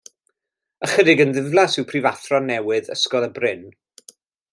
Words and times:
Ychydig 0.85 1.19
yn 1.25 1.33
ddiflas 1.35 1.77
yw 1.81 1.85
prifathro 1.91 2.39
newydd 2.47 2.91
Ysgol 2.97 3.27
y 3.29 3.33
Bryn. 3.37 3.63